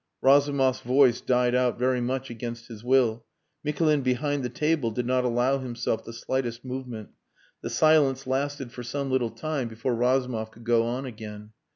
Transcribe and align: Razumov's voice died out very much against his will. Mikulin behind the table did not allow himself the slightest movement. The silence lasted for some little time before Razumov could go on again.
Razumov's 0.19 0.79
voice 0.79 1.21
died 1.21 1.53
out 1.53 1.77
very 1.77 2.01
much 2.01 2.31
against 2.31 2.69
his 2.69 2.83
will. 2.83 3.23
Mikulin 3.63 4.01
behind 4.01 4.41
the 4.41 4.49
table 4.49 4.89
did 4.89 5.05
not 5.05 5.23
allow 5.23 5.59
himself 5.59 6.03
the 6.03 6.11
slightest 6.11 6.65
movement. 6.65 7.09
The 7.61 7.69
silence 7.69 8.25
lasted 8.25 8.71
for 8.71 8.81
some 8.81 9.11
little 9.11 9.29
time 9.29 9.67
before 9.67 9.93
Razumov 9.93 10.49
could 10.49 10.63
go 10.63 10.87
on 10.87 11.05
again. 11.05 11.51